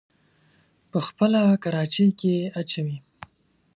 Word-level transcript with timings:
په 0.91 0.99
خپله 1.07 1.41
کراچۍ 1.63 2.07
کې 2.19 2.29
يې 2.39 2.45
اچوي. 2.59 2.97